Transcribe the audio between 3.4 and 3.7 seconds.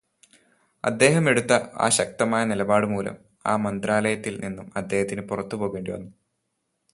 ആ